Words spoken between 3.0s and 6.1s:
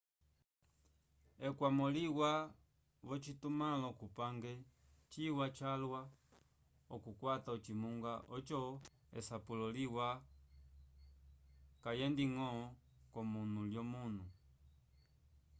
v'ocitumãlo cupange ciwa calwa